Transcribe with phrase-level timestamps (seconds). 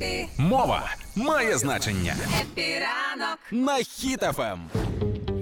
[0.00, 3.38] Епі, Мова має значення епіранок.
[3.50, 3.84] на Ем.
[3.84, 4.58] хітафем.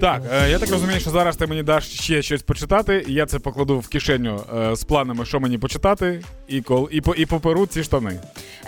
[0.01, 3.25] Так, е, я так розумію, що зараз ти мені даш ще щось почитати, і я
[3.25, 7.25] це покладу в кишеню е, з планами, що мені почитати, і кол і, по, і
[7.25, 8.19] поперу ці штани.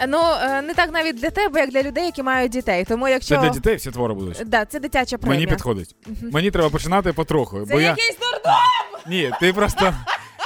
[0.07, 2.85] Ну е, не так навіть для тебе, як для людей, які мають дітей.
[2.85, 4.43] Тому якщо Це для дітей всі твори будуть.
[4.45, 5.39] Да, це дитяча премія.
[5.39, 5.95] Мені підходить.
[6.31, 7.65] Мені треба починати потроху.
[7.65, 7.89] Це бо я...
[7.89, 9.09] якийсь дурдом!
[9.09, 9.93] Ні, ти просто.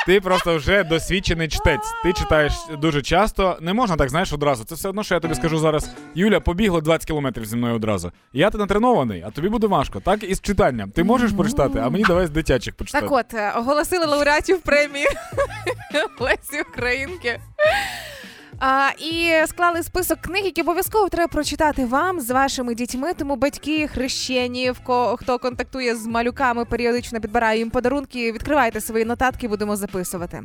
[0.05, 1.93] Ти просто вже досвідчений чтець.
[2.03, 3.57] Ти читаєш дуже часто.
[3.61, 4.63] Не можна так, знаєш, одразу.
[4.63, 5.89] Це все одно, що я тобі скажу зараз.
[6.15, 8.11] Юля, побігла 20 кілометрів зі мною одразу.
[8.33, 9.99] Я ти натренований, а тобі буде важко.
[9.99, 10.91] Так і з читанням.
[10.91, 13.07] Ти можеш прочитати, а мені давай з дитячих почитати.
[13.07, 15.07] Так от, е, оголосили лауреатів премії
[16.19, 17.39] Лесі Українки.
[18.59, 23.13] А, і склали список книг, які обов'язково треба прочитати вам з вашими дітьми.
[23.13, 24.71] Тому батьки, хрещені,
[25.17, 28.31] хто контактує з малюками, періодично підбирає їм подарунки.
[28.31, 30.41] Відкривайте свої нотатки, будемо записувати.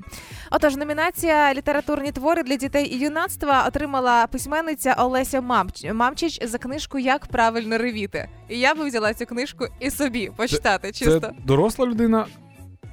[0.51, 6.99] Отож, номінація літературні твори для дітей і юнацтва отримала письменниця Олеся Мамч- Мамчич за книжку
[6.99, 8.29] Як правильно ревіти.
[8.49, 10.93] І я би взяла цю книжку і собі почитати.
[10.93, 11.21] чисто.
[11.21, 12.27] Це доросла людина,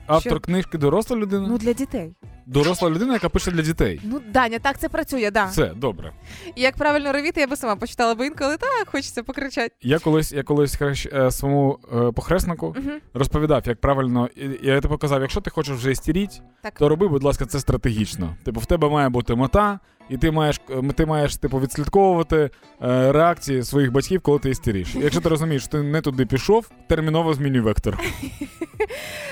[0.07, 0.39] автор Що?
[0.39, 1.47] книжки доросла людина.
[1.49, 2.13] Ну для дітей.
[2.45, 4.01] Доросла людина, яка пише для дітей.
[4.03, 5.45] Ну, Даня, так це працює, да.
[5.45, 6.11] Все, добре.
[6.55, 9.71] Як правильно робити, я би сама почитала, бо інколи так хочеться покричати.
[9.81, 12.91] Я колись, я колись хрещ, е, своєму е, похреснику Угу.
[13.13, 14.29] розповідав, як правильно.
[14.35, 16.73] і- Я тобі казав, якщо ти хочеш вже істеріть, Так.
[16.73, 18.35] то роби, будь ласка, це стратегічно.
[18.43, 23.11] Типу, в тебе має бути мета, і ти маєш е, ти маєш типу відслідковувати е,
[23.11, 24.95] реакції своїх батьків, коли ти істериш.
[24.95, 27.99] Якщо ти розумієш, що ти не туди пішов, терміново змінюй вектор.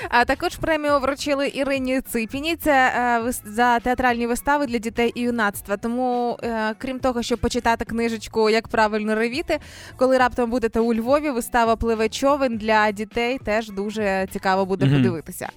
[0.08, 2.56] А також премію вручили Ірині Ципіні.
[2.56, 2.92] Це
[3.26, 5.76] е, за театральні вистави для дітей і юнацтва.
[5.76, 6.38] Тому,
[6.78, 9.58] крім того, щоб почитати книжечку Як правильно ревіти,
[9.96, 14.94] коли раптом будете у Львові, вистава пливе човен для дітей теж дуже цікаво буде Мгм.
[14.96, 15.48] подивитися.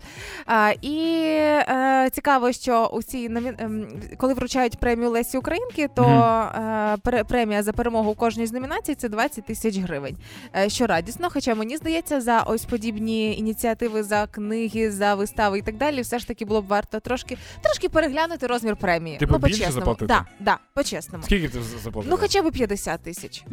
[0.81, 1.27] І
[2.11, 3.53] цікаво, що у цій номі...
[3.57, 6.03] ем, коли вручають премію Лесі Українки, то
[7.13, 10.17] е, премія за перемогу у кожній з номінацій це 20 тисяч гривень.
[10.55, 11.29] Е, що радісно.
[11.31, 16.19] Хоча мені здається, за ось подібні ініціативи, за книги, за вистави і так далі, все
[16.19, 19.17] ж таки було б варто трошки трошки переглянути розмір премії.
[19.17, 19.71] Типу, ну, по-чесному.
[19.71, 20.05] заплатити?
[20.05, 21.23] Да, да, по-чесному.
[21.23, 22.11] Скільки ти за- заплатив?
[22.11, 23.43] Ну, хоча б 50 тисяч.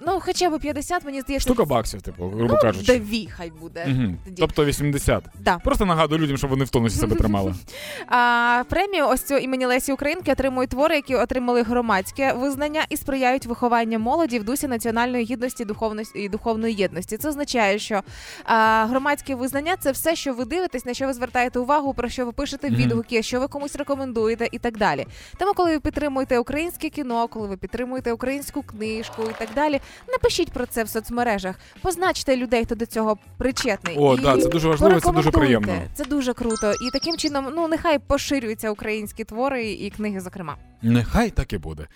[0.00, 2.98] Ну, хоча б 50, мені здається, Штука баксів, типу, грубо ну, кажучи.
[2.98, 3.86] дві хай буде.
[3.86, 4.18] Мгм.
[4.24, 4.36] Тоді.
[4.40, 5.24] Тобто 80.
[5.40, 5.58] Да.
[5.58, 7.54] Просто нагадую людям, щоб вони в тонусі себе тримали.
[8.06, 13.46] А, премію ось цю імені Лесі Українки отримують твори, які отримали громадське визнання і сприяють
[13.46, 17.16] вихованню молоді в дусі національної гідності духовності і духовної єдності.
[17.16, 18.02] Це означає, що
[18.44, 22.26] а, громадське визнання це все, що ви дивитесь, на що ви звертаєте увагу, про що
[22.26, 25.06] ви пишете відгуки, що ви комусь рекомендуєте і так далі.
[25.38, 30.50] Тому, коли ви підтримуєте українське кіно, коли ви підтримуєте українську книжку і так далі, напишіть
[30.52, 33.96] про це в соцмережах, позначте людей, хто до цього причетний.
[33.98, 35.82] О, І да, це дуже важливо, це дуже приємно.
[35.94, 36.72] Це дуже круто.
[36.72, 40.56] І таким чином, ну нехай поширюються українські твори і книги, зокрема.
[40.82, 41.86] Нехай так і буде.